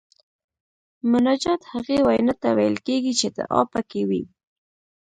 مناجات 1.11 1.61
هغې 1.71 1.97
وینا 2.07 2.33
ته 2.41 2.49
ویل 2.57 2.75
کیږي 2.87 3.13
چې 3.19 3.27
دعا 3.37 3.61
پکې 3.71 4.01
وي. 4.09 4.23